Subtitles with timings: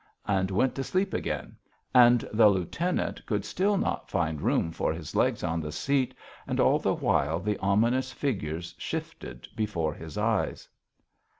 [0.25, 1.55] and went to sleep again;
[1.93, 6.15] and the lieutenant could still not find room for his legs on the seat,
[6.47, 10.67] and all the while the ominous figures shifted before his eyes.